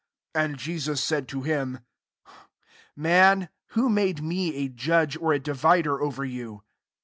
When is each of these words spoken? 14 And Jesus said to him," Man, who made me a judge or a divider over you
14 0.33 0.49
And 0.49 0.59
Jesus 0.59 1.03
said 1.03 1.27
to 1.27 1.43
him," 1.43 1.81
Man, 2.95 3.49
who 3.77 3.87
made 3.87 4.23
me 4.23 4.55
a 4.55 4.67
judge 4.67 5.15
or 5.15 5.31
a 5.31 5.39
divider 5.39 6.01
over 6.01 6.25
you 6.25 6.63